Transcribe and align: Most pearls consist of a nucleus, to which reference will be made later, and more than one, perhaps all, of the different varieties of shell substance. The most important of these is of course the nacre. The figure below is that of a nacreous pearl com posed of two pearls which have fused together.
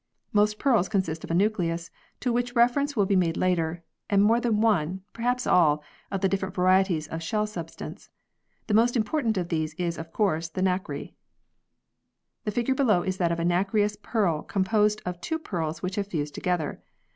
Most 0.33 0.57
pearls 0.57 0.89
consist 0.89 1.23
of 1.23 1.29
a 1.29 1.35
nucleus, 1.35 1.91
to 2.21 2.33
which 2.33 2.55
reference 2.55 2.95
will 2.95 3.05
be 3.05 3.15
made 3.15 3.37
later, 3.37 3.83
and 4.09 4.23
more 4.23 4.39
than 4.39 4.59
one, 4.59 5.01
perhaps 5.13 5.45
all, 5.45 5.83
of 6.09 6.21
the 6.21 6.27
different 6.27 6.55
varieties 6.55 7.07
of 7.09 7.21
shell 7.21 7.45
substance. 7.45 8.09
The 8.65 8.73
most 8.73 8.97
important 8.97 9.37
of 9.37 9.49
these 9.49 9.75
is 9.75 9.99
of 9.99 10.11
course 10.11 10.47
the 10.47 10.63
nacre. 10.63 11.09
The 12.45 12.51
figure 12.51 12.73
below 12.73 13.03
is 13.03 13.17
that 13.17 13.31
of 13.31 13.39
a 13.39 13.45
nacreous 13.45 13.95
pearl 14.01 14.41
com 14.41 14.63
posed 14.63 15.03
of 15.05 15.21
two 15.21 15.37
pearls 15.37 15.83
which 15.83 15.97
have 15.97 16.07
fused 16.07 16.33
together. 16.33 16.81